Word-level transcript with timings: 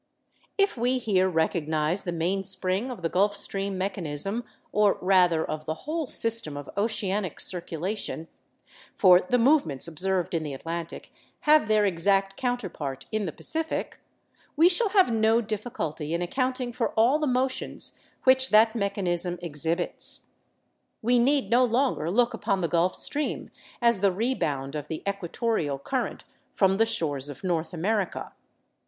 If 0.57 0.75
we 0.77 0.97
here 0.97 1.29
recognise 1.29 2.05
the 2.05 2.11
mainspring 2.11 2.89
of 2.89 3.03
the 3.03 3.07
Gulf 3.07 3.37
Stream 3.37 3.77
mechanism, 3.77 4.45
or 4.71 4.97
rather 4.99 5.45
of 5.45 5.67
the 5.67 5.75
whole 5.85 6.07
system 6.07 6.57
of 6.57 6.67
oceanic 6.75 7.39
circulation 7.39 8.27
for 8.97 9.19
the 9.21 9.37
movements 9.37 9.87
observed 9.87 10.33
in 10.33 10.41
the 10.41 10.55
Atlantic 10.55 11.11
have 11.41 11.67
their 11.67 11.85
exact 11.85 12.35
counterpart 12.35 13.05
in 13.11 13.27
the 13.27 13.31
Pacific—we 13.31 14.67
shall 14.69 14.89
have 14.89 15.11
no 15.11 15.39
difficulty 15.39 16.15
in 16.15 16.23
accounting 16.23 16.73
for 16.73 16.89
all 16.93 17.19
the 17.19 17.27
motions 17.27 17.99
which 18.23 18.49
that 18.49 18.73
mechanism 18.73 19.37
exhibits. 19.43 20.23
We 21.03 21.19
need 21.19 21.51
no 21.51 21.63
longer 21.63 22.09
look 22.09 22.33
upon 22.33 22.61
the 22.61 22.67
Gulf 22.67 22.95
Stream 22.95 23.51
as 23.83 23.99
the 23.99 24.11
rebound 24.11 24.73
of 24.73 24.87
the 24.87 25.03
equatorial 25.07 25.77
current 25.77 26.23
from 26.51 26.77
the 26.77 26.87
shores 26.87 27.29
of 27.29 27.43
North 27.43 27.71
America. 27.71 28.33